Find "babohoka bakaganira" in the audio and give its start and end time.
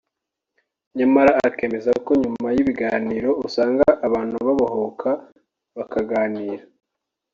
4.45-6.63